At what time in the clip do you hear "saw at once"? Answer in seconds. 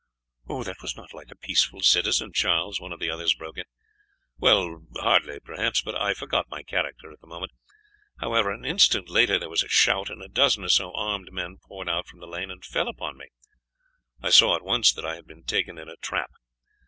14.31-14.91